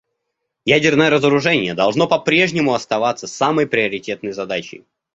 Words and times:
Ядерное 0.65 1.11
разоружение 1.11 1.75
должно 1.75 2.07
по-прежнему 2.07 2.73
оставаться 2.73 3.27
самой 3.27 3.67
приоритетной 3.67 4.31
задачей. 4.31 4.83